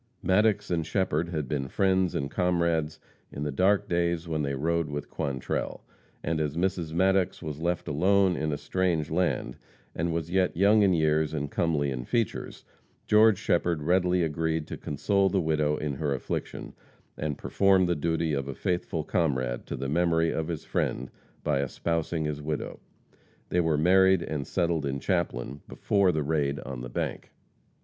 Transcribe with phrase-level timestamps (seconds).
[0.23, 2.99] Maddox and Shepherd had been friends and comrades
[3.31, 5.83] in the dark days when they rode with Quantrell,
[6.23, 6.91] and as Mrs.
[6.91, 9.57] Maddox was left alone in a strange land,
[9.93, 12.65] and was yet young in years and comely in features,
[13.05, 16.73] George Shepherd readily agreed to console the widow in her affliction
[17.15, 21.11] and perform the duty of a faithful comrade to the memory of his friend
[21.43, 22.79] by espousing his widow.
[23.49, 27.29] They were married and settled in Chaplin before the raid on the bank.